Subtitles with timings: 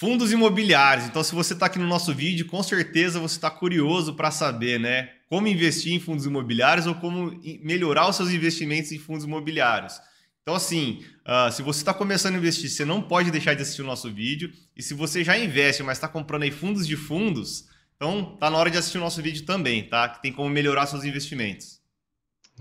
[0.00, 1.06] Fundos imobiliários.
[1.06, 4.80] Então, se você está aqui no nosso vídeo, com certeza você está curioso para saber,
[4.80, 5.10] né?
[5.28, 10.00] Como investir em fundos imobiliários ou como melhorar os seus investimentos em fundos imobiliários.
[10.40, 13.82] Então, assim, uh, se você está começando a investir, você não pode deixar de assistir
[13.82, 14.50] o nosso vídeo.
[14.74, 18.56] E se você já investe, mas está comprando aí fundos de fundos, então tá na
[18.56, 20.08] hora de assistir o nosso vídeo também, tá?
[20.08, 21.78] Que tem como melhorar seus investimentos.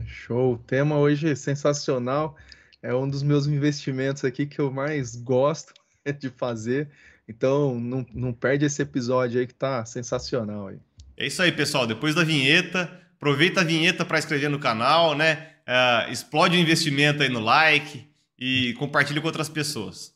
[0.06, 0.56] Show!
[0.56, 2.36] O tema hoje é sensacional.
[2.84, 5.74] É um dos meus investimentos aqui que eu mais gosto
[6.20, 6.90] de fazer.
[7.30, 10.80] Então, não, não perde esse episódio aí que tá sensacional aí.
[11.16, 11.86] É isso aí, pessoal.
[11.86, 15.52] Depois da vinheta, aproveita a vinheta para inscrever no canal, né?
[15.68, 20.12] Uh, explode o investimento aí no like e compartilhe com outras pessoas.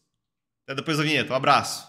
[0.65, 1.31] Até depois da vinheta.
[1.33, 1.87] Um abraço.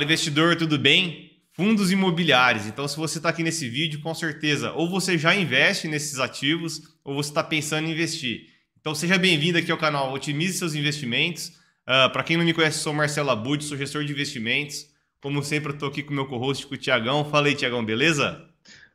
[0.00, 1.30] Fala investidor, tudo bem?
[1.52, 2.64] Fundos imobiliários.
[2.64, 6.80] Então, se você está aqui nesse vídeo, com certeza, ou você já investe nesses ativos,
[7.04, 8.46] ou você está pensando em investir.
[8.80, 11.48] Então, seja bem-vindo aqui ao canal Otimize seus investimentos.
[11.48, 11.52] Uh,
[11.86, 14.86] ah, Para quem não me conhece, sou Marcelo Abud, sou gestor de investimentos.
[15.20, 17.22] Como sempre, estou aqui com o meu co-host, com o Tiagão.
[17.26, 18.42] Fala aí, Tiagão, beleza?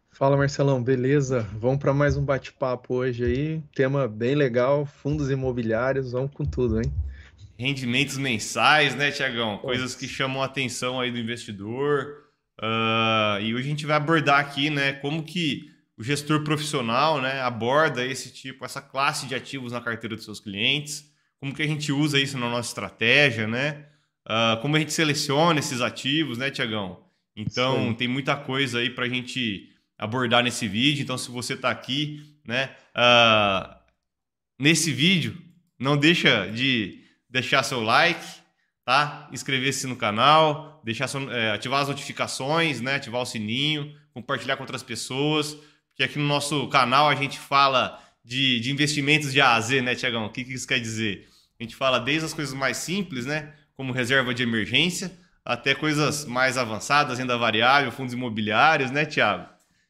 [0.09, 1.47] Fala, Marcelão, beleza?
[1.53, 3.63] Vamos para mais um bate-papo hoje aí.
[3.75, 6.91] Tema bem legal, fundos imobiliários, vamos com tudo, hein?
[7.57, 9.57] Rendimentos mensais, né, Tiagão?
[9.57, 12.25] Coisas que chamam a atenção aí do investidor.
[12.59, 17.41] Uh, e hoje a gente vai abordar aqui, né, como que o gestor profissional, né,
[17.41, 21.67] aborda esse tipo, essa classe de ativos na carteira dos seus clientes, como que a
[21.67, 23.85] gente usa isso na nossa estratégia, né?
[24.25, 27.03] Uh, como a gente seleciona esses ativos, né, Tiagão?
[27.35, 27.93] Então, Sim.
[27.93, 31.03] tem muita coisa aí para a gente abordar nesse vídeo.
[31.03, 33.75] Então, se você está aqui, né, uh,
[34.59, 35.37] nesse vídeo,
[35.77, 37.04] não deixa de
[37.35, 38.25] deixar seu like,
[38.85, 39.27] tá?
[39.31, 42.95] Inscrever-se no canal, deixar é, ativar as notificações, né?
[42.95, 45.57] Ativar o sininho, compartilhar com outras pessoas,
[45.89, 49.81] porque aqui no nosso canal a gente fala de, de investimentos de A a Z,
[49.81, 50.25] né, Tiagão?
[50.25, 51.27] O que, que isso quer dizer?
[51.59, 53.53] A gente fala desde as coisas mais simples, né?
[53.75, 55.11] Como reserva de emergência,
[55.43, 59.47] até coisas mais avançadas, renda variável, fundos imobiliários, né, Tiago?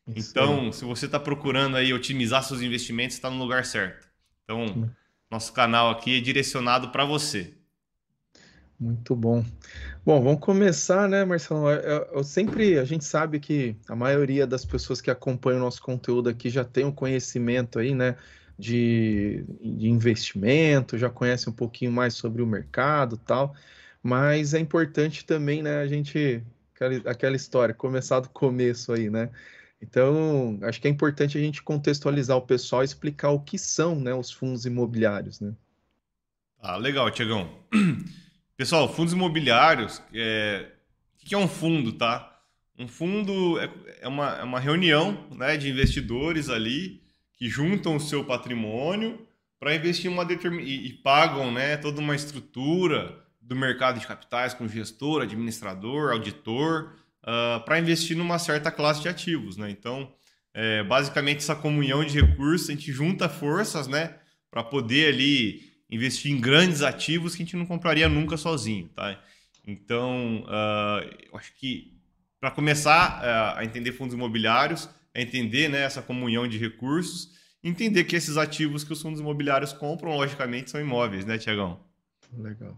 [0.07, 4.07] Então, se você está procurando aí otimizar seus investimentos, está no lugar certo.
[4.43, 4.89] Então,
[5.29, 7.53] nosso canal aqui é direcionado para você.
[8.79, 9.43] Muito bom.
[10.05, 11.69] Bom, vamos começar, né, Marcelo?
[11.71, 15.81] Eu, eu, sempre, a gente sabe que a maioria das pessoas que acompanham o nosso
[15.81, 18.17] conteúdo aqui já tem um conhecimento aí, né,
[18.59, 23.55] de, de investimento, já conhece um pouquinho mais sobre o mercado tal,
[24.03, 26.43] mas é importante também, né, a gente,
[26.75, 29.29] aquela, aquela história, começar do começo aí, né?
[29.81, 33.99] Então, acho que é importante a gente contextualizar o pessoal e explicar o que são
[33.99, 35.39] né, os fundos imobiliários.
[35.39, 35.53] Né?
[36.59, 37.49] Ah, legal, Tiagão.
[38.57, 40.71] Pessoal, fundos imobiliários, é...
[41.21, 42.41] o que é um fundo, tá?
[42.77, 43.69] Um fundo é,
[44.01, 47.01] é uma, é uma reunião né, de investidores ali
[47.33, 49.25] que juntam o seu patrimônio
[49.59, 50.67] para investir em uma determinada.
[50.67, 56.93] E, e, pagam né, toda uma estrutura do mercado de capitais com gestor, administrador, auditor
[57.25, 59.69] uh, ah, para investir numa certa classe de ativos, né?
[59.69, 60.13] Então,
[60.53, 64.15] é, basicamente essa comunhão de recursos, a gente junta forças, né,
[64.49, 69.21] para poder ali investir em grandes ativos que a gente não compraria nunca sozinho, tá?
[69.67, 71.93] Então, uh, eu acho que
[72.39, 77.31] para começar uh, a entender fundos imobiliários, é entender né, essa comunhão de recursos,
[77.63, 81.79] entender que esses ativos que os fundos imobiliários compram, logicamente, são imóveis, né, Tiagão?
[82.37, 82.77] Legal.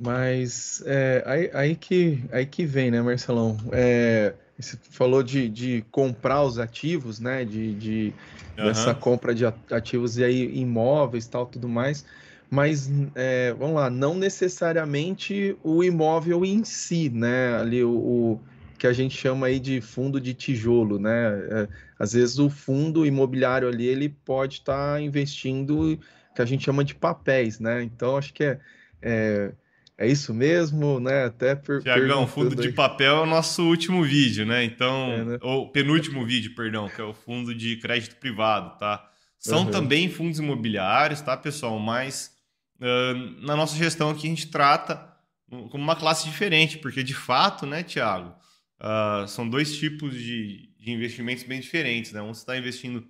[0.00, 3.58] Mas é, aí, aí, que, aí que vem, né, Marcelão?
[3.70, 7.44] É, você falou de, de comprar os ativos, né?
[7.44, 8.14] De, de
[8.58, 8.64] uhum.
[8.64, 12.06] dessa compra de ativos e aí imóveis tal, tudo mais.
[12.48, 17.56] Mas é, vamos lá, não necessariamente o imóvel em si, né?
[17.56, 18.40] Ali o, o
[18.78, 21.28] que a gente chama aí de fundo de tijolo, né?
[21.50, 21.68] É,
[21.98, 26.00] às vezes o fundo imobiliário ali ele pode estar tá investindo
[26.34, 27.82] que a gente chama de papéis, né?
[27.82, 28.58] Então acho que
[29.02, 29.52] é,
[30.00, 31.24] é isso mesmo, né?
[31.26, 32.68] Até per Tiagão, fundo aí.
[32.68, 34.64] de papel é o nosso último vídeo, né?
[34.64, 35.38] Então, é, né?
[35.42, 39.06] ou penúltimo vídeo, perdão, que é o fundo de crédito privado, tá?
[39.38, 39.70] São uhum.
[39.70, 41.78] também fundos imobiliários, tá, pessoal?
[41.78, 42.34] Mas
[42.80, 45.06] uh, na nossa gestão aqui a gente trata
[45.50, 48.34] como uma classe diferente, porque de fato, né, Tiago,
[48.80, 52.22] uh, são dois tipos de, de, investimentos bem diferentes, né?
[52.22, 53.06] Um você está investindo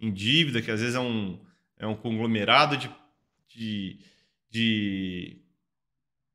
[0.00, 1.40] em dívida, que às vezes é um,
[1.78, 2.90] é um conglomerado de,
[3.48, 4.00] de,
[4.50, 5.41] de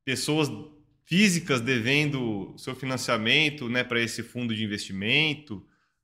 [0.08, 0.50] pessoas
[1.04, 5.56] físicas devendo seu financiamento né, para esse fundo de investimento,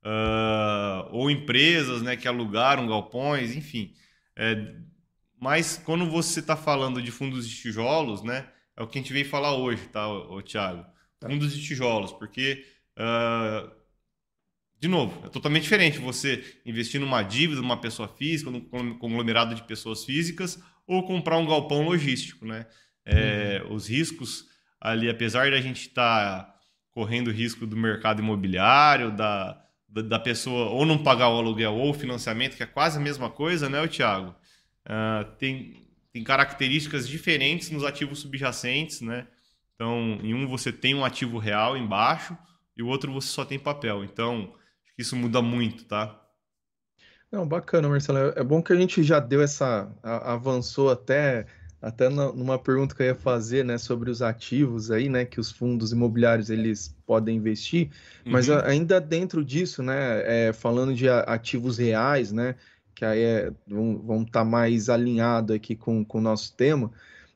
[0.04, 3.94] uh, ou empresas né, que alugaram galpões, enfim.
[4.36, 4.74] É,
[5.40, 8.46] Mas quando você está falando de fundos de tijolos, né?
[8.76, 10.84] É o que a gente veio falar hoje, tá, ô, ô Thiago?
[11.18, 11.30] Tá.
[11.30, 12.62] Fundos de tijolos, porque,
[12.98, 13.70] uh,
[14.78, 18.60] de novo, é totalmente diferente você investir numa dívida de uma pessoa física, num
[18.98, 22.66] conglomerado de pessoas físicas, ou comprar um galpão logístico, né?
[23.04, 23.74] É, uhum.
[23.74, 24.46] Os riscos
[24.80, 26.54] ali, apesar de a gente estar tá
[26.90, 31.90] correndo risco do mercado imobiliário, da, da, da, pessoa ou não pagar o aluguel ou
[31.90, 34.34] o financiamento, que é quase a mesma coisa, né, Thiago?
[34.86, 39.26] Uh, tem, tem características diferentes nos ativos subjacentes, né?
[39.74, 42.36] Então, em um você tem um ativo real embaixo
[42.76, 44.04] e o outro você só tem papel.
[44.04, 44.54] Então,
[44.84, 46.20] acho que isso muda muito, tá?
[47.30, 48.18] Não, bacana, Marcelo.
[48.18, 49.90] É, é bom que a gente já deu essa.
[50.02, 51.46] avançou até
[51.84, 55.50] até numa pergunta que eu ia fazer, né, sobre os ativos aí, né, que os
[55.50, 57.90] fundos imobiliários eles podem investir,
[58.24, 58.58] mas uhum.
[58.64, 62.54] ainda dentro disso, né, é, falando de ativos reais, né,
[62.94, 66.90] que aí é, vão estar tá mais alinhado aqui com, com o nosso tema,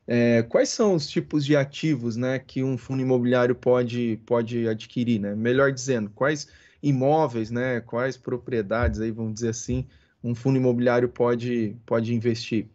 [0.07, 5.19] é, quais são os tipos de ativos, né, que um fundo imobiliário pode, pode adquirir,
[5.19, 5.35] né?
[5.35, 6.47] Melhor dizendo, quais
[6.81, 9.85] imóveis, né, quais propriedades aí, vamos dizer assim,
[10.23, 12.67] um fundo imobiliário pode, pode investir?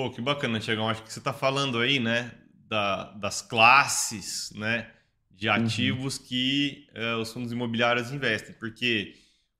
[0.00, 0.88] Pô, que bacana, Tiagão.
[0.88, 2.32] Acho que você está falando aí, né,
[2.66, 4.88] da, das classes, né,
[5.30, 5.54] de uhum.
[5.56, 6.24] ativos uhum.
[6.24, 8.54] que uh, os fundos imobiliários investem.
[8.58, 9.14] Porque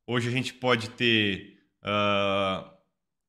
[0.06, 2.66] hoje a gente pode ter uh,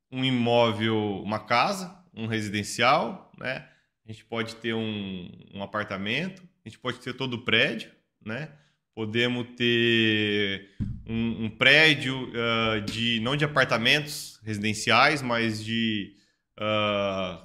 [0.10, 3.68] um imóvel, uma casa, um residencial, né?
[4.08, 7.92] A gente pode ter um, um apartamento, a gente pode ter todo o prédio,
[8.26, 8.52] né?
[8.96, 10.70] Podemos ter
[11.06, 16.21] um, um prédio uh, de não de apartamentos residenciais, mas de
[16.62, 17.42] uh,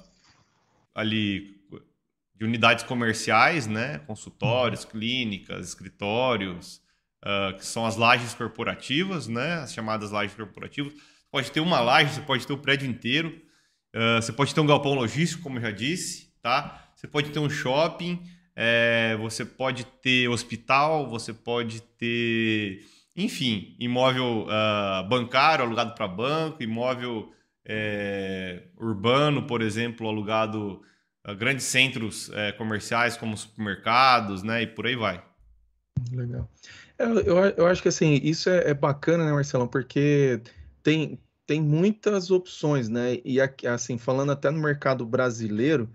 [0.93, 1.57] ali
[2.35, 3.99] de unidades comerciais, né?
[3.99, 4.91] Consultórios, uhum.
[4.91, 6.81] clínicas, escritórios,
[7.25, 9.55] uh, que são as lajes corporativas, né?
[9.55, 10.93] As chamadas lajes corporativas.
[10.93, 13.29] Você pode ter uma laje, você pode ter o prédio inteiro,
[13.95, 16.91] uh, você pode ter um galpão logístico, como eu já disse, tá?
[16.95, 18.23] Você pode ter um shopping,
[18.55, 22.83] é, você pode ter hospital, você pode ter,
[23.15, 27.31] enfim, imóvel uh, bancário alugado para banco, imóvel
[27.67, 30.81] é, urbano, por exemplo, alugado
[31.23, 34.61] a grandes centros é, comerciais como supermercados, né?
[34.61, 35.21] E por aí vai.
[36.11, 36.49] Legal.
[36.97, 39.67] É, eu, eu acho que assim, isso é, é bacana, né, Marcelão?
[39.67, 40.41] Porque
[40.81, 43.17] tem, tem muitas opções, né?
[43.25, 45.89] E assim, falando até no mercado brasileiro,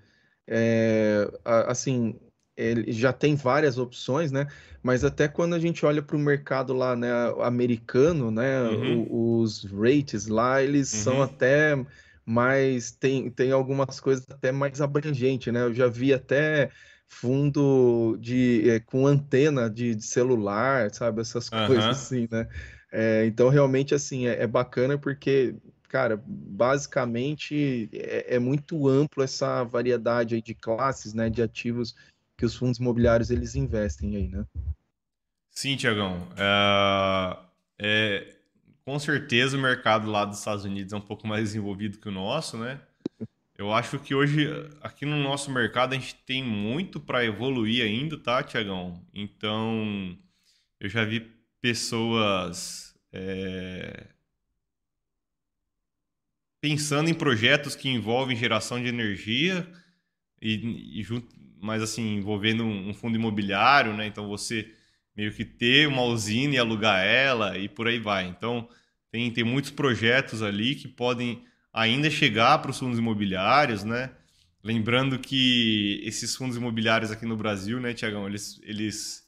[0.47, 1.27] é,
[1.67, 2.21] assim,
[2.57, 4.47] ele já tem várias opções, né?
[4.83, 7.09] Mas até quando a gente olha para o mercado lá, né,
[7.41, 9.07] americano, né, uhum.
[9.09, 11.01] o, os rates lá, eles uhum.
[11.01, 11.79] são até
[12.25, 15.63] mais tem, tem algumas coisas até mais abrangentes, né?
[15.63, 16.71] Eu já vi até
[17.09, 21.21] fundo de é, com antena de, de, celular, sabe?
[21.21, 21.67] Essas uhum.
[21.67, 22.49] coisas assim, né?
[22.93, 25.55] É, então realmente assim é, é, bacana porque,
[25.89, 31.29] cara, basicamente é, é muito amplo essa variedade aí de classes, né?
[31.29, 31.95] De ativos
[32.43, 34.45] que os fundos imobiliários eles investem aí, né?
[35.49, 36.29] Sim, Tiagão.
[36.37, 37.39] É,
[37.79, 38.37] é,
[38.85, 42.11] com certeza o mercado lá dos Estados Unidos é um pouco mais desenvolvido que o
[42.11, 42.81] nosso, né?
[43.57, 44.49] Eu acho que hoje,
[44.81, 49.01] aqui no nosso mercado, a gente tem muito para evoluir ainda, tá, Tiagão?
[49.15, 50.19] Então,
[50.81, 51.21] eu já vi
[51.61, 54.09] pessoas é,
[56.61, 59.65] pensando em projetos que envolvem geração de energia
[60.41, 64.07] e, e junto, mas assim, envolvendo um fundo imobiliário, né?
[64.07, 64.69] Então você
[65.17, 68.27] meio que ter uma usina e alugar ela e por aí vai.
[68.27, 68.69] Então
[69.11, 74.11] tem, tem muitos projetos ali que podem ainda chegar para os fundos imobiliários, né?
[74.63, 79.23] Lembrando que esses fundos imobiliários aqui no Brasil, né, Tiagão, eles, eles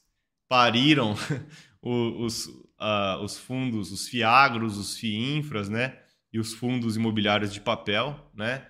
[0.47, 1.15] pariram
[1.81, 5.97] os, uh, os fundos, os FIAGROS, os FIINFRAS, né?
[6.33, 8.65] E os fundos imobiliários de papel, né?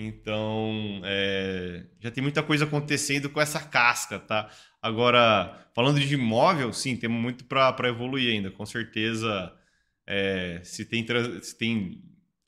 [0.00, 4.48] Então, é, já tem muita coisa acontecendo com essa casca, tá?
[4.80, 8.48] Agora, falando de imóvel, sim, temos muito para evoluir ainda.
[8.48, 9.52] Com certeza,
[10.06, 11.04] é, se, tem,
[11.42, 12.00] se tem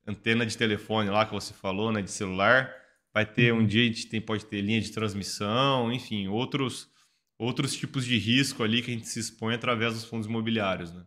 [0.07, 2.73] antena de telefone lá que você falou, né, de celular,
[3.13, 3.67] vai ter um uhum.
[3.67, 6.89] dia a gente tem, pode ter linha de transmissão, enfim, outros,
[7.37, 11.05] outros tipos de risco ali que a gente se expõe através dos fundos imobiliários, né?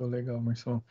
[0.00, 0.84] Legal, Marcelo.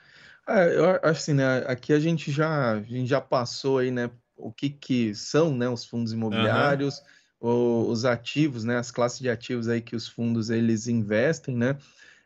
[0.46, 1.60] É, eu acho assim, né?
[1.68, 5.68] Aqui a gente já, a gente já passou aí, né, o que, que são né,
[5.68, 7.02] os fundos imobiliários,
[7.42, 7.90] uhum.
[7.90, 11.78] os ativos, né, as classes de ativos aí que os fundos eles investem, né?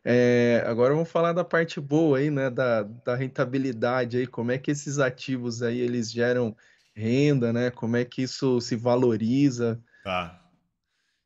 [0.03, 4.57] É, agora vamos falar da parte boa aí, né, da, da rentabilidade aí, como é
[4.57, 6.55] que esses ativos aí eles geram
[6.93, 7.71] renda, né?
[7.71, 9.79] Como é que isso se valoriza?
[10.03, 10.41] Tá.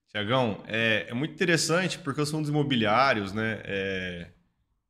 [0.10, 4.28] Tiagão, é, é muito interessante porque os fundos imobiliários, né, é,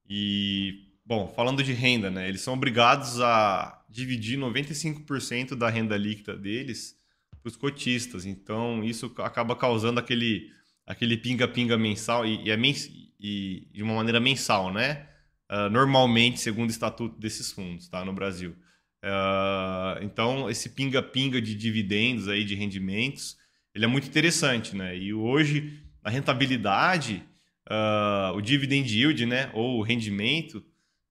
[0.07, 6.35] e, bom, falando de renda, né, eles são obrigados a dividir 95% da renda líquida
[6.35, 6.95] deles
[7.41, 8.25] para os cotistas.
[8.25, 10.53] Então, isso acaba causando aquele
[10.85, 12.89] aquele pinga-pinga mensal e, e, é mens
[13.19, 15.07] e, de uma maneira mensal, né?
[15.49, 18.03] Uh, normalmente, segundo o estatuto desses fundos, tá?
[18.05, 18.55] No Brasil.
[19.03, 23.37] Uh, então, esse pinga-pinga de dividendos aí, de rendimentos,
[23.73, 24.97] ele é muito interessante, né?
[24.97, 27.23] E hoje, a rentabilidade,
[27.69, 29.49] uh, o dividend yield, né?
[29.53, 30.63] Ou o rendimento,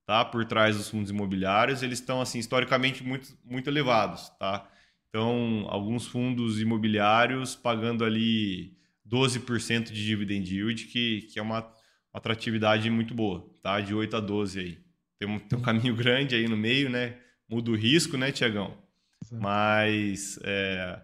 [0.06, 0.25] tá?
[0.25, 4.68] Por trás dos fundos imobiliários, eles estão, assim, historicamente muito, muito elevados, tá?
[5.08, 8.76] Então, alguns fundos imobiliários pagando ali
[9.08, 11.73] 12% de dividend yield, que, que é uma, uma,
[12.12, 13.80] atratividade muito boa, tá?
[13.80, 14.78] De 8 a 12 aí.
[15.18, 17.16] Tem um, tem um caminho grande aí no meio, né?
[17.49, 18.76] Muda o risco, né, Tiagão?
[19.30, 21.00] Mas é,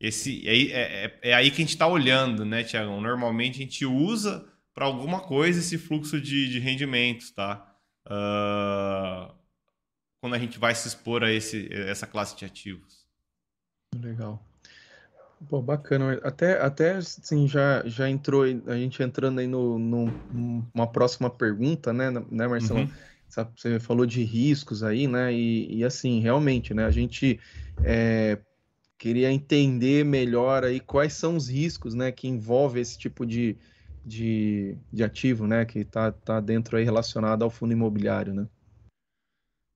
[0.00, 3.00] esse, é, é, é, aí que a gente está olhando, né, Tiagão?
[3.00, 4.44] Normalmente a gente usa
[4.74, 7.71] para alguma coisa esse fluxo de, de rendimentos, tá?
[8.06, 9.32] Uh,
[10.20, 13.06] quando a gente vai se expor a esse, essa classe de ativos.
[13.94, 14.42] Legal.
[15.48, 16.20] Pô, bacana.
[16.22, 21.92] Até, até assim, já, já entrou, a gente entrando aí no, no, numa próxima pergunta,
[21.92, 22.80] né, né Marcelo?
[22.80, 22.90] Uhum.
[23.56, 25.32] Você falou de riscos aí, né?
[25.32, 26.84] E, e assim, realmente, né?
[26.84, 27.40] A gente
[27.82, 28.38] é,
[28.98, 32.12] queria entender melhor aí quais são os riscos, né?
[32.12, 33.56] Que envolve esse tipo de,
[34.04, 35.64] de, de ativo, né?
[35.64, 38.46] Que tá, tá dentro aí relacionado ao fundo imobiliário, né?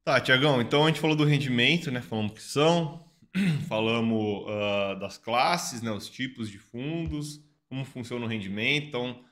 [0.04, 2.00] Tá, Tiagão, então a gente falou do rendimento, né?
[2.00, 3.04] Falamos que são,
[3.68, 8.86] falamos uh, das classes, né, os tipos de fundos, como funciona o rendimento.
[8.86, 9.24] Então,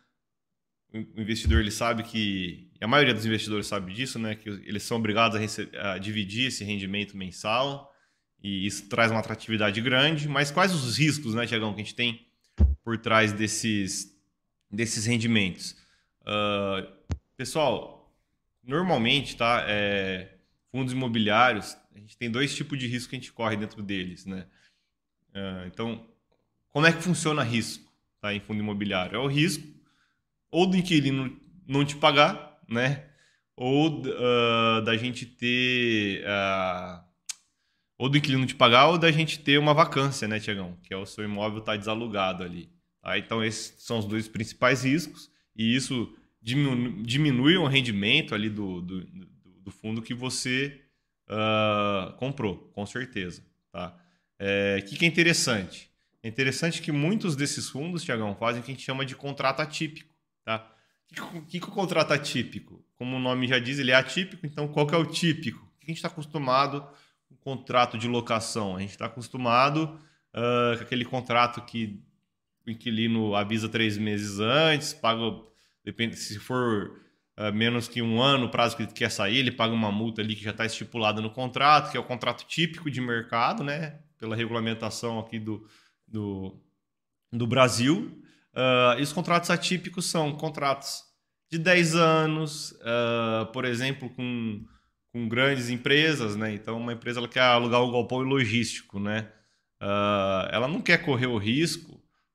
[0.92, 4.98] o investidor ele sabe que, a maioria dos investidores sabe disso, né, que eles são
[4.98, 7.90] obrigados a, receber, a dividir esse rendimento mensal
[8.42, 10.28] e isso traz uma atratividade grande.
[10.28, 12.26] Mas quais os riscos, né, Tiagão, que a gente tem
[12.84, 14.13] por trás desses,
[14.74, 15.76] desses rendimentos?
[16.22, 16.90] Uh,
[17.36, 18.12] pessoal,
[18.62, 20.34] normalmente, tá, é,
[20.70, 24.26] fundos imobiliários a gente tem dois tipos de risco que a gente corre dentro deles,
[24.26, 24.46] né?
[25.30, 26.06] Uh, então,
[26.70, 27.90] como é que funciona risco
[28.20, 29.16] tá, em fundo imobiliário?
[29.16, 29.64] É o risco
[30.50, 33.08] ou do inquilino não te pagar, né?
[33.56, 36.24] Ou uh, da gente ter...
[36.24, 37.04] Uh,
[37.96, 40.76] ou do inquilino te pagar ou da gente ter uma vacância, né, Tiagão?
[40.82, 42.68] Que é o seu imóvel estar tá desalugado ali.
[43.04, 43.18] Tá?
[43.18, 49.04] Então, esses são os dois principais riscos e isso diminui, o rendimento ali do, do,
[49.04, 50.80] do fundo que você
[51.28, 53.44] uh, comprou, com certeza.
[53.70, 53.94] Tá?
[54.38, 55.90] É, o que, que é interessante?
[56.22, 59.60] É interessante que muitos desses fundos, Tiagão, fazem o que a gente chama de contrato
[59.60, 60.14] atípico.
[60.42, 60.66] Tá?
[61.04, 62.82] O que, que, é o contrato atípico?
[62.96, 65.58] Como o nome já diz, ele é atípico, então qual que é o típico?
[65.58, 66.86] O que a gente está acostumado
[67.28, 68.76] com contrato de locação?
[68.76, 70.00] A gente está acostumado
[70.32, 72.02] uh, com aquele contrato que
[72.66, 75.20] o inquilino avisa três meses antes, paga,
[75.84, 77.00] depende se for
[77.38, 80.22] uh, menos que um ano o prazo que ele quer sair, ele paga uma multa
[80.22, 83.98] ali que já está estipulada no contrato, que é o contrato típico de mercado, né?
[84.18, 85.66] Pela regulamentação aqui do,
[86.06, 86.58] do,
[87.32, 88.20] do Brasil.
[88.54, 91.02] Uh, e os contratos atípicos são contratos
[91.50, 94.64] de 10 anos, uh, por exemplo, com,
[95.12, 96.54] com grandes empresas, né?
[96.54, 99.28] Então, uma empresa ela quer alugar um galpão logístico, né?
[99.80, 101.93] Uh, ela não quer correr o risco,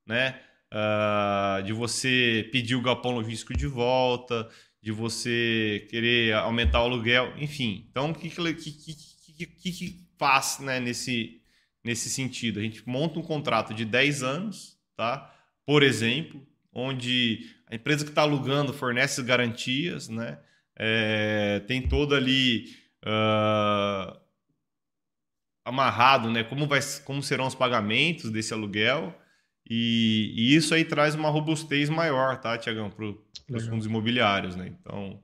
[0.09, 0.39] né?
[0.71, 4.49] Uh, de você pedir o galpão logístico de volta,
[4.81, 7.87] de você querer aumentar o aluguel, enfim.
[7.89, 11.41] Então, o que, que, que, que, que faz né, nesse,
[11.83, 12.59] nesse sentido?
[12.59, 15.33] A gente monta um contrato de 10 anos, tá?
[15.65, 16.41] por exemplo,
[16.73, 20.39] onde a empresa que está alugando fornece garantias, né?
[20.75, 22.65] É, tem todo ali
[23.05, 24.19] uh,
[25.63, 26.43] amarrado, né?
[26.43, 29.15] Como, vai, como serão os pagamentos desse aluguel.
[29.69, 34.67] E, e isso aí traz uma robustez maior, tá, Tiagão, para os fundos imobiliários, né?
[34.67, 35.19] Então,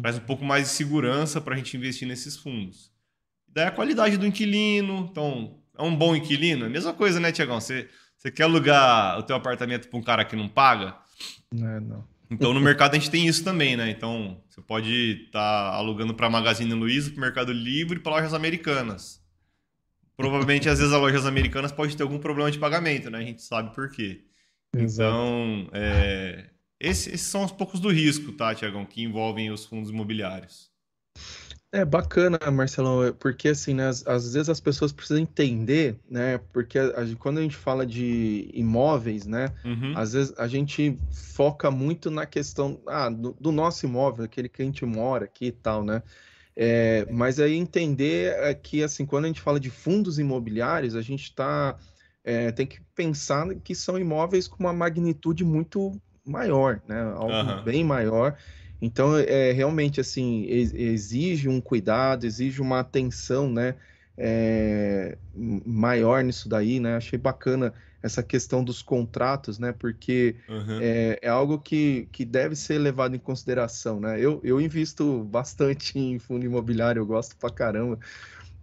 [0.00, 2.90] traz um pouco mais de segurança para a gente investir nesses fundos.
[3.46, 6.64] Daí a qualidade do inquilino, então, é um bom inquilino?
[6.64, 7.60] É a mesma coisa, né, Tiagão?
[7.60, 10.96] Você, você quer alugar o teu apartamento para um cara que não paga?
[11.52, 12.04] Não, é, não.
[12.30, 13.90] Então, no mercado a gente tem isso também, né?
[13.90, 18.32] Então, você pode estar tá alugando para Magazine Luiza, para Mercado Livre e para lojas
[18.32, 19.19] americanas.
[20.20, 23.18] Provavelmente, às vezes, as lojas americanas podem ter algum problema de pagamento, né?
[23.18, 24.22] A gente sabe por quê.
[24.76, 25.10] Exato.
[25.10, 29.90] Então, é, esses, esses são os poucos do risco, tá, Tiagão, que envolvem os fundos
[29.90, 30.70] imobiliários.
[31.72, 36.38] É bacana, Marcelão, é, porque assim, né, às, às vezes as pessoas precisam entender, né,
[36.52, 39.92] porque a, a, quando a gente fala de imóveis, né, uhum.
[39.96, 44.60] às vezes a gente foca muito na questão ah, do, do, nosso imóvel, aquele que
[44.60, 46.02] a gente mora aqui e tal, né,
[46.56, 51.02] é, mas aí entender é que, assim, quando a gente fala de fundos imobiliários, a
[51.02, 51.78] gente tá,
[52.24, 55.92] é, tem que pensar que são imóveis com uma magnitude muito
[56.24, 57.00] maior, né?
[57.14, 57.64] Algo uhum.
[57.64, 58.36] bem maior.
[58.82, 63.74] Então, é realmente assim, exige um cuidado, exige uma atenção, né?
[64.22, 66.96] é, maior nisso daí, né?
[66.96, 69.72] Achei bacana essa questão dos contratos, né?
[69.72, 70.78] Porque uhum.
[70.80, 74.18] é, é, algo que, que deve ser levado em consideração, né?
[74.18, 77.98] Eu, eu invisto bastante em fundo imobiliário, eu gosto pra caramba.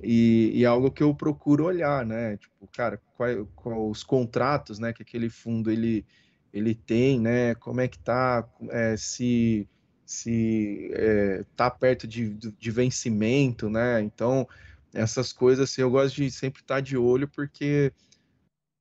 [0.01, 2.37] E, e é algo que eu procuro olhar, né?
[2.37, 4.93] Tipo, cara, quais qual os contratos, né?
[4.93, 6.05] Que aquele fundo ele,
[6.53, 7.55] ele tem, né?
[7.55, 8.47] Como é que tá?
[8.69, 9.67] É, se
[10.05, 14.01] se é, tá perto de, de vencimento, né?
[14.01, 14.47] Então
[14.93, 17.91] essas coisas assim, eu gosto de sempre estar de olho porque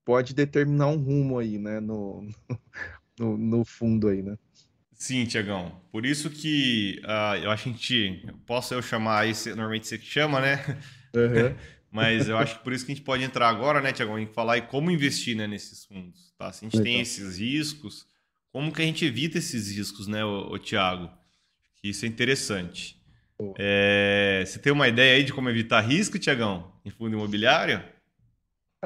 [0.07, 2.27] pode determinar um rumo aí, né, no,
[3.19, 4.39] no, no fundo aí, né?
[4.93, 5.79] Sim, Tiagão.
[5.93, 8.27] Por isso que uh, eu acho que a gente.
[8.47, 10.65] Posso eu chamar aí, normalmente você que chama, né?
[11.15, 11.55] Uhum.
[11.93, 14.27] Mas eu acho que por isso que a gente pode entrar agora, né, Tiagão, e
[14.27, 16.33] falar em como investir né, nesses fundos.
[16.39, 16.53] Tá?
[16.53, 16.93] Se a gente Legal.
[16.93, 18.07] tem esses riscos,
[18.51, 21.11] como que a gente evita esses riscos, né, o, o Tiago?
[21.83, 22.97] Isso é interessante.
[23.59, 27.83] É, você tem uma ideia aí de como evitar risco, Tiagão, em fundo imobiliário?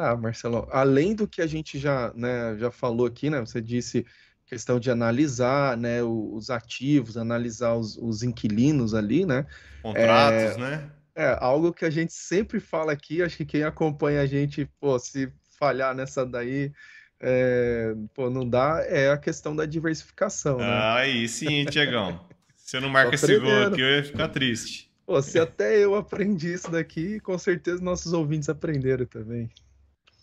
[0.00, 3.38] Ah, Marcelo, além do que a gente já, né, já falou aqui, né?
[3.40, 4.06] Você disse
[4.46, 9.46] questão de analisar, né, os ativos, analisar os, os inquilinos ali, né?
[9.82, 10.90] Contratos, é, né?
[11.14, 14.98] É, algo que a gente sempre fala aqui, acho que quem acompanha a gente, pô,
[14.98, 16.72] se falhar nessa daí,
[17.20, 20.80] é, pô, não dá, é a questão da diversificação, né?
[20.94, 22.26] Aí sim, Tiagão.
[22.56, 24.90] Se eu não marca esse gol aqui, eu ia ficar triste.
[25.04, 29.50] Pô, se até eu aprendi isso daqui, com certeza nossos ouvintes aprenderam também.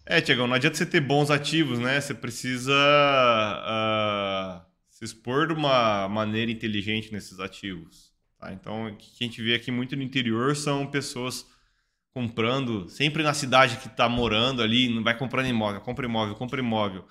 [0.10, 2.00] É, Tiagão, não adianta você ter bons ativos, né?
[2.00, 8.14] Você precisa uh, se expor de uma maneira inteligente nesses ativos.
[8.40, 8.54] Tá?
[8.54, 11.46] Então, o que a gente vê aqui muito no interior são pessoas
[12.14, 16.62] comprando, sempre na cidade que está morando ali, não vai comprando imóvel, compra imóvel, compra
[16.62, 17.06] imóvel.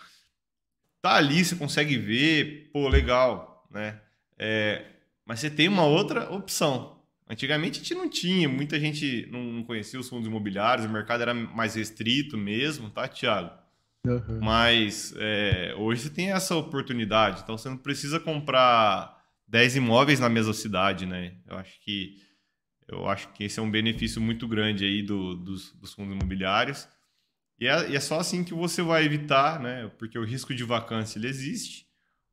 [1.02, 4.00] Tá ali, você consegue ver, pô, legal, né?
[4.38, 4.86] É,
[5.22, 6.95] mas você tem uma outra opção.
[7.28, 11.34] Antigamente a gente não tinha, muita gente não conhecia os fundos imobiliários, o mercado era
[11.34, 13.50] mais restrito mesmo, tá, Thiago?
[14.06, 14.38] Uhum.
[14.40, 20.28] Mas é, hoje você tem essa oportunidade, então você não precisa comprar 10 imóveis na
[20.28, 21.34] mesma cidade, né?
[21.48, 22.14] Eu acho que
[22.88, 26.88] eu acho que esse é um benefício muito grande aí do, dos, dos, fundos imobiliários.
[27.58, 29.90] E é, e é, só assim que você vai evitar, né?
[29.98, 31.86] Porque o risco de vacância ele existe,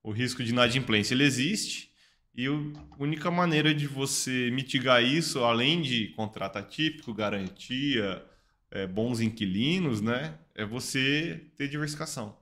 [0.03, 1.89] o risco de inadimplência ele existe,
[2.35, 2.51] e a
[2.97, 8.25] única maneira de você mitigar isso, além de contrato atípico, garantia,
[8.71, 12.35] é, bons inquilinos, né, é você ter diversificação.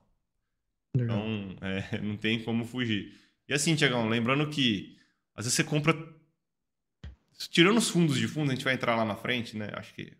[0.96, 1.18] Legal.
[1.18, 3.12] Então, é, não tem como fugir.
[3.48, 4.96] E assim, Tiagão, lembrando que
[5.34, 5.94] às vezes você compra.
[7.50, 9.70] Tirando os fundos de fundo, a gente vai entrar lá na frente, né?
[9.74, 10.12] Acho que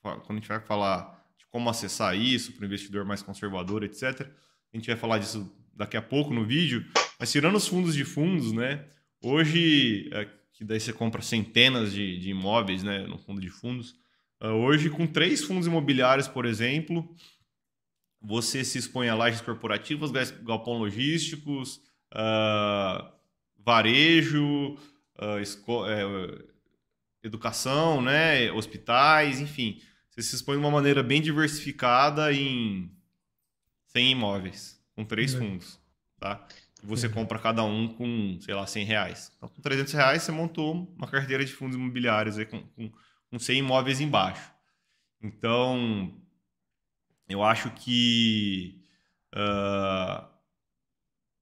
[0.00, 4.28] quando a gente vai falar de como acessar isso para o investidor mais conservador, etc.,
[4.72, 6.84] a gente vai falar disso daqui a pouco no vídeo.
[7.18, 8.84] Mas tirando os fundos de fundos, né?
[9.24, 13.92] Hoje, é, que daí você compra centenas de, de, imóveis né, no fundo de fundos,
[14.42, 17.08] uh, hoje com três fundos imobiliários, por exemplo,
[18.20, 20.10] você se expõe a lajes corporativas,
[20.42, 21.80] galpão logísticos,
[22.12, 23.10] uh,
[23.64, 24.76] varejo,
[25.16, 26.44] uh,
[27.22, 29.80] educação, né, hospitais, enfim.
[30.10, 32.90] Você se expõe de uma maneira bem diversificada em
[33.86, 35.40] 100 imóveis, com três uhum.
[35.40, 35.80] fundos.
[36.20, 36.46] Tá?
[36.84, 37.12] Você uhum.
[37.14, 39.32] compra cada um com, sei lá, 100 reais.
[39.36, 42.92] Então, com 300 reais, você montou uma carteira de fundos imobiliários aí com, com,
[43.30, 44.52] com 100 imóveis embaixo.
[45.22, 46.14] Então,
[47.28, 48.82] eu acho que
[49.34, 50.28] uh,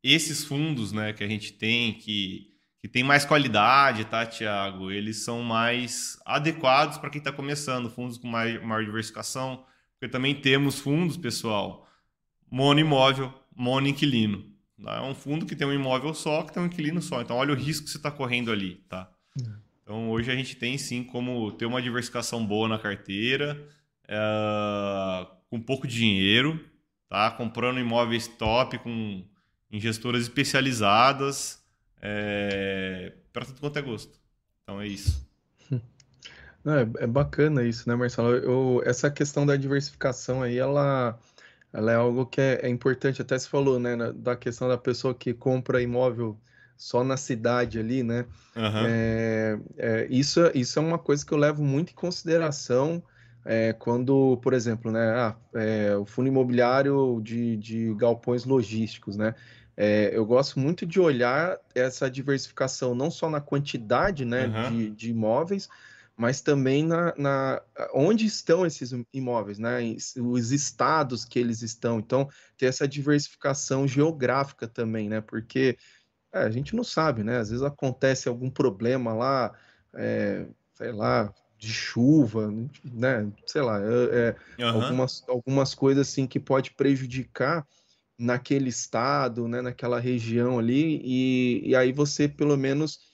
[0.03, 4.93] esses fundos né, que a gente tem, que, que tem mais qualidade, tá, Tiago?
[4.93, 9.67] Eles são mais adequados para quem está começando, fundos com maior, maior diversificação,
[9.99, 11.89] porque também temos fundos, pessoal,
[12.49, 14.52] mono imóvel, mono inquilino.
[14.87, 17.21] É um fundo que tem um imóvel só, que tem um inquilino só.
[17.21, 19.11] Então, olha o risco que você está correndo ali, tá?
[19.41, 19.49] É.
[19.83, 23.63] Então, hoje a gente tem sim como ter uma diversificação boa na carteira,
[24.09, 26.65] é, com pouco dinheiro,
[27.09, 27.31] tá?
[27.31, 29.25] Comprando imóveis top, com
[29.71, 31.63] em gestoras especializadas,
[32.01, 34.21] é, para tudo quanto é gosto.
[34.63, 35.27] Então, é isso.
[36.63, 38.35] Não, é, é, bacana isso, né, Marcelo?
[38.35, 41.19] Eu, essa questão da diversificação aí, ela
[41.73, 45.15] ela é algo que é, é importante, até se falou, né, da questão da pessoa
[45.15, 46.37] que compra imóvel
[46.77, 48.27] só na cidade ali, né?
[48.57, 48.87] Uhum.
[48.87, 53.03] É, é, isso, isso é uma coisa que eu levo muito em consideração
[53.45, 59.35] é, quando, por exemplo, né, ah, é, o fundo imobiliário de, de galpões logísticos, né?
[59.77, 64.71] É, eu gosto muito de olhar essa diversificação não só na quantidade né, uhum.
[64.71, 65.69] de, de imóveis,
[66.17, 67.63] mas também na, na,
[67.95, 69.79] onde estão esses imóveis, né?
[70.17, 71.99] Os estados que eles estão.
[71.99, 75.21] Então, ter essa diversificação geográfica também, né?
[75.21, 75.77] Porque
[76.33, 77.39] é, a gente não sabe, né?
[77.39, 79.53] Às vezes acontece algum problema lá,
[79.95, 82.53] é, sei lá, de chuva,
[82.85, 83.31] né?
[83.47, 84.69] Sei lá, é, uhum.
[84.69, 87.67] algumas, algumas coisas assim que pode prejudicar
[88.19, 93.12] naquele estado, né, naquela região ali, e, e aí você pelo menos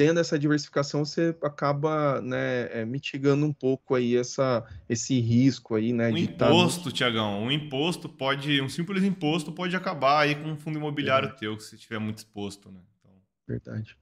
[0.00, 5.92] tendo essa diversificação, você acaba né, é, mitigando um pouco aí essa, esse risco aí,
[5.92, 6.08] né?
[6.08, 6.92] Um imposto, no...
[6.92, 11.32] Tiagão, um imposto pode, um simples imposto pode acabar aí com um fundo imobiliário é.
[11.32, 12.80] teu, se estiver muito exposto, né?
[12.98, 13.12] Então...
[13.46, 13.94] Verdade.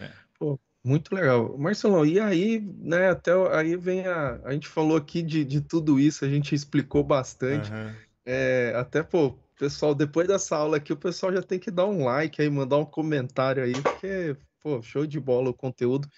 [0.00, 0.08] É.
[0.38, 1.58] Pô, muito legal.
[1.58, 4.40] Marcelo, e aí, né, até aí vem a.
[4.44, 7.70] A gente falou aqui de, de tudo isso, a gente explicou bastante.
[7.70, 7.92] Uhum.
[8.24, 12.06] É, até, pô, pessoal, depois dessa aula aqui, o pessoal já tem que dar um
[12.06, 16.08] like aí, mandar um comentário aí, porque pô, show de bola o conteúdo.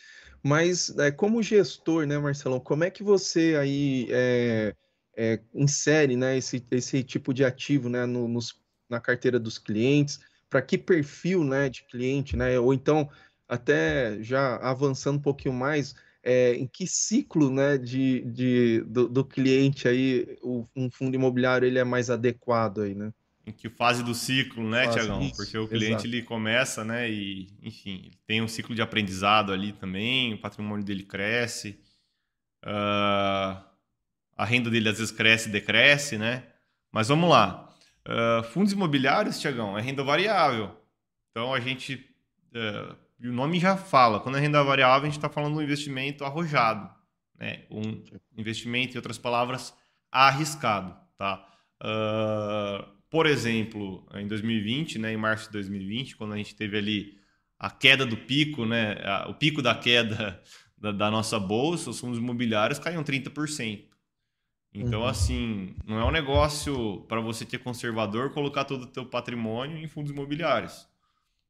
[0.42, 4.74] Mas é, como gestor, né, Marcelão, como é que você aí é,
[5.16, 10.20] é, insere né, esse, esse tipo de ativo né, no, nos, na carteira dos clientes?
[10.50, 12.58] Para que perfil né, de cliente, né?
[12.60, 13.08] Ou então,
[13.48, 19.24] até já avançando um pouquinho mais, é, em que ciclo né, de, de, do, do
[19.24, 23.12] cliente aí o, um fundo imobiliário ele é mais adequado aí, né?
[23.46, 25.30] Em que fase do ciclo, né, Tiagão?
[25.30, 26.06] Porque o cliente exato.
[26.06, 31.02] ele começa, né, e enfim, tem um ciclo de aprendizado ali também, o patrimônio dele
[31.02, 31.78] cresce,
[32.64, 33.62] uh,
[34.36, 36.44] a renda dele às vezes cresce e decresce, né?
[36.90, 37.68] Mas vamos lá.
[38.06, 40.76] Uh, fundos imobiliários, Tiagão, é renda variável.
[41.30, 41.94] Então a gente,
[42.54, 42.96] uh,
[43.28, 46.24] o nome já fala, quando é renda variável a gente está falando de um investimento
[46.24, 46.90] arrojado,
[47.38, 47.64] né?
[47.70, 48.02] Um
[48.36, 49.74] investimento, em outras palavras,
[50.10, 51.46] arriscado, tá?
[51.82, 57.16] Uh, por exemplo, em 2020, né, em março de 2020, quando a gente teve ali
[57.56, 60.42] a queda do pico, né, a, o pico da queda
[60.76, 63.84] da, da, nossa bolsa, os fundos imobiliários caíram 30%.
[64.74, 65.06] Então, uhum.
[65.06, 69.86] assim, não é um negócio para você ter conservador colocar todo o teu patrimônio em
[69.86, 70.84] fundos imobiliários.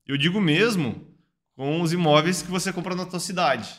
[0.07, 1.17] Eu digo mesmo
[1.57, 3.75] com os imóveis que você compra na tua cidade.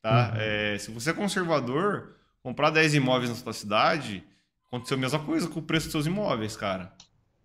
[0.00, 0.30] Tá?
[0.30, 0.40] Uhum.
[0.40, 4.24] É, se você é conservador, comprar 10 imóveis na sua cidade,
[4.68, 6.90] aconteceu a mesma coisa com o preço dos seus imóveis, cara.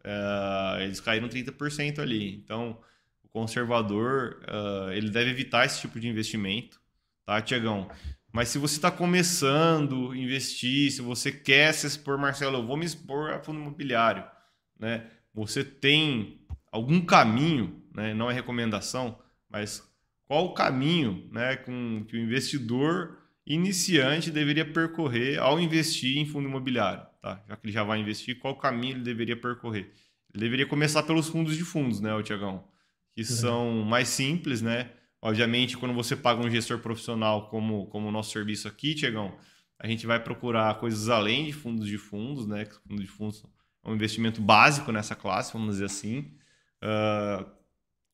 [0.05, 2.35] Uh, eles caíram 30% ali.
[2.35, 2.79] Então,
[3.23, 6.79] o conservador, uh, ele deve evitar esse tipo de investimento,
[7.25, 7.89] tá, Tiagão?
[8.31, 12.77] Mas se você está começando a investir, se você quer se expor, Marcelo, eu vou
[12.77, 14.23] me expor a fundo imobiliário,
[14.79, 15.09] né?
[15.33, 18.13] Você tem algum caminho, né?
[18.13, 19.17] Não é recomendação,
[19.49, 19.81] mas
[20.27, 26.47] qual o caminho, né, com que o investidor iniciante deveria percorrer ao investir em fundo
[26.47, 27.05] imobiliário?
[27.25, 27.43] Tá?
[27.49, 29.91] Já que ele já vai investir, qual caminho ele deveria percorrer?
[30.31, 32.63] Ele deveria começar pelos fundos de fundos, né, o Tiagão?
[33.15, 33.27] Que uhum.
[33.27, 34.91] são mais simples, né?
[35.19, 39.35] Obviamente, quando você paga um gestor profissional como, como o nosso serviço aqui, Tiagão,
[39.79, 42.65] a gente vai procurar coisas além de fundos de fundos, né?
[42.87, 43.43] Fundos de fundos
[43.83, 46.31] é um investimento básico nessa classe, vamos dizer assim.
[46.83, 47.49] Uh,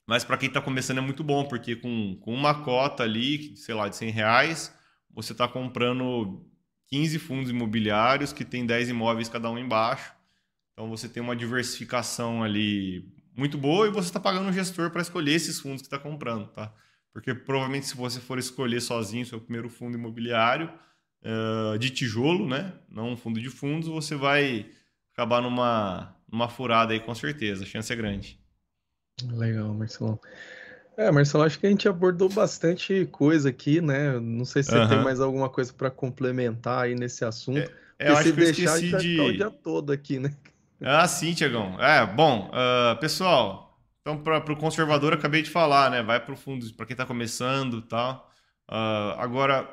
[0.07, 3.75] mas para quem está começando é muito bom, porque com, com uma cota ali, sei
[3.75, 4.73] lá, de 100 reais,
[5.13, 6.45] você está comprando
[6.91, 10.13] 15 fundos imobiliários que tem 10 imóveis cada um embaixo.
[10.73, 15.01] Então você tem uma diversificação ali muito boa e você está pagando um gestor para
[15.01, 16.73] escolher esses fundos que está comprando, tá?
[17.13, 20.71] Porque provavelmente se você for escolher sozinho seu primeiro fundo imobiliário
[21.23, 22.73] uh, de tijolo, né?
[22.89, 24.69] Não um fundo de fundos, você vai
[25.13, 27.63] acabar numa, numa furada aí com certeza.
[27.63, 28.39] A chance é grande.
[29.23, 30.19] Legal, Marcelão.
[31.01, 34.19] É, Marcelo, acho que a gente abordou bastante coisa aqui, né?
[34.19, 37.71] Não sei se você tem mais alguma coisa para complementar aí nesse assunto.
[37.97, 39.19] É, eu acho se que deixar, eu esqueci de...
[39.19, 40.31] o dia todo aqui, né?
[40.79, 41.75] Ah, sim, Tiagão.
[41.81, 46.03] É, bom, uh, pessoal, então para o conservador acabei de falar, né?
[46.03, 48.29] Vai para o fundo, para quem está começando e tal.
[48.69, 49.67] Uh, agora,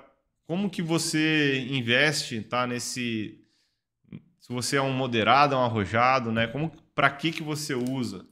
[0.47, 2.67] como que você investe, tá?
[2.67, 3.39] Nesse...
[4.41, 6.47] Se você é um moderado, é um arrojado, né?
[6.47, 8.25] Como, para que que você usa?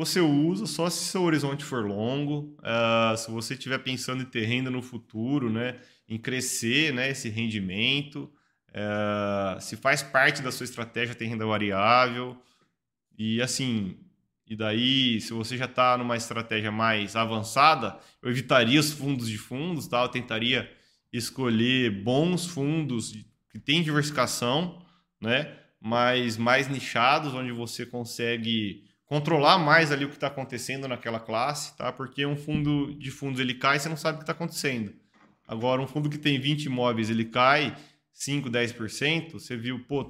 [0.00, 4.46] Você usa só se seu horizonte for longo, uh, se você estiver pensando em ter
[4.46, 8.32] renda no futuro, né, em crescer né, esse rendimento,
[8.70, 12.34] uh, se faz parte da sua estratégia ter renda variável,
[13.18, 13.98] e assim,
[14.46, 19.36] e daí, se você já está numa estratégia mais avançada, eu evitaria os fundos de
[19.36, 20.00] fundos, tá?
[20.00, 20.72] eu tentaria
[21.12, 23.12] escolher bons fundos
[23.50, 24.82] que têm diversificação,
[25.20, 25.58] né?
[25.78, 31.76] mas mais nichados, onde você consegue controlar mais ali o que está acontecendo naquela classe,
[31.76, 31.90] tá?
[31.90, 34.94] Porque um fundo de fundos ele cai você não sabe o que está acontecendo.
[35.48, 37.76] Agora, um fundo que tem 20 imóveis, ele cai
[38.12, 40.06] 5, 10%, você viu, pô,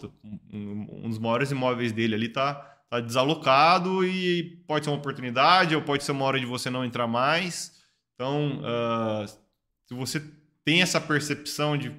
[0.53, 2.57] um dos maiores imóveis dele ali tá,
[2.91, 6.85] tá desalocado e pode ser uma oportunidade ou pode ser uma hora de você não
[6.85, 7.81] entrar mais.
[8.15, 10.23] Então, uh, se você
[10.63, 11.91] tem essa percepção de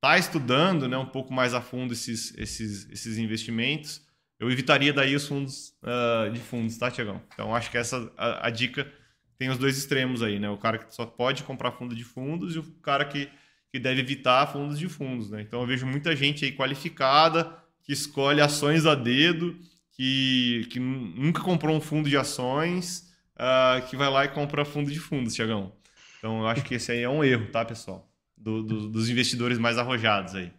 [0.00, 4.03] tá estudando né, um pouco mais a fundo esses, esses, esses investimentos,
[4.38, 7.22] eu evitaria daí os fundos uh, de fundos, tá, Tiagão?
[7.32, 8.90] Então acho que essa a, a, dica
[9.38, 10.48] tem os dois extremos aí, né?
[10.50, 13.28] O cara que só pode comprar fundo de fundos e o cara que,
[13.70, 15.30] que deve evitar fundos de fundos.
[15.30, 15.42] Né?
[15.42, 19.56] Então eu vejo muita gente aí qualificada que escolhe ações a dedo,
[19.92, 24.90] que, que nunca comprou um fundo de ações, uh, que vai lá e compra fundo
[24.90, 25.72] de fundos, Tiagão.
[26.18, 28.10] Então eu acho que esse aí é um erro, tá, pessoal?
[28.36, 30.50] Do, do, dos investidores mais arrojados aí.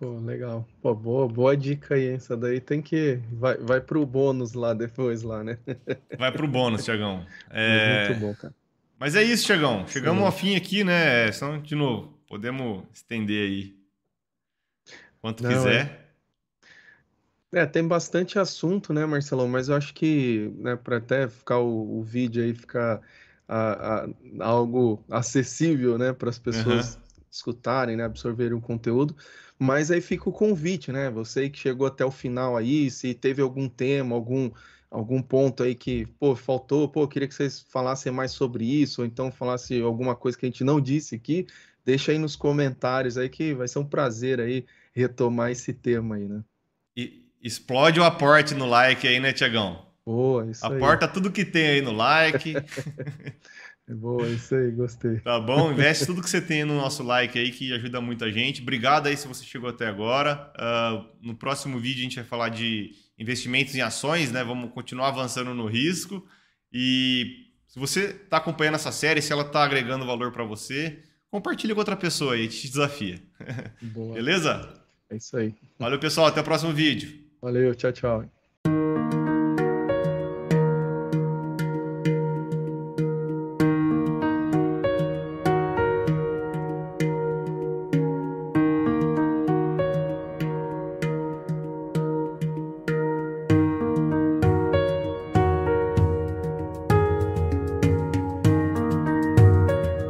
[0.00, 0.66] Pô, legal.
[0.80, 2.06] Pô, boa, boa dica aí.
[2.06, 3.20] Essa daí tem que.
[3.32, 5.58] Vai, vai pro bônus lá depois, lá, né?
[6.18, 7.26] Vai pro bônus, Tiagão.
[7.50, 8.08] É...
[8.08, 8.54] Muito bom, cara.
[8.98, 9.86] Mas é isso, Tiagão.
[9.86, 10.26] Chegamos Sim.
[10.26, 11.30] ao fim aqui, né?
[11.32, 13.76] Só, de novo, podemos estender aí
[15.20, 16.14] quanto Não, quiser.
[17.52, 17.58] É...
[17.58, 17.66] é...
[17.66, 19.48] tem bastante assunto, né, Marcelão?
[19.48, 23.02] Mas eu acho que, né, para até ficar o, o, vídeo aí ficar
[23.46, 24.08] a, a,
[24.40, 27.00] algo acessível, né, para as pessoas uhum.
[27.30, 29.14] escutarem, né, absorverem o conteúdo.
[29.62, 31.10] Mas aí fica o convite, né?
[31.10, 34.50] Você que chegou até o final aí, se teve algum tema, algum,
[34.90, 39.06] algum ponto aí que, pô, faltou, pô, queria que vocês falassem mais sobre isso, ou
[39.06, 41.46] então falasse alguma coisa que a gente não disse aqui,
[41.84, 46.26] deixa aí nos comentários aí que vai ser um prazer aí retomar esse tema aí,
[46.26, 46.42] né?
[46.96, 49.84] E explode o aporte no like aí, né, Tiagão?
[50.06, 51.12] Boa, isso Aporta aí.
[51.12, 52.54] tudo que tem aí no like.
[53.90, 55.18] É boa, isso aí, gostei.
[55.18, 55.72] Tá bom?
[55.72, 58.62] Investe tudo que você tem no nosso like aí, que ajuda muita gente.
[58.62, 60.52] Obrigado aí se você chegou até agora.
[60.54, 64.44] Uh, no próximo vídeo a gente vai falar de investimentos em ações, né?
[64.44, 66.24] Vamos continuar avançando no risco.
[66.72, 71.74] E se você está acompanhando essa série, se ela está agregando valor para você, compartilha
[71.74, 73.20] com outra pessoa aí, te desafia.
[73.82, 74.14] Boa.
[74.22, 74.72] Beleza?
[75.10, 75.52] É isso aí.
[75.76, 76.28] Valeu, pessoal.
[76.28, 77.12] Até o próximo vídeo.
[77.42, 78.39] Valeu, tchau, tchau.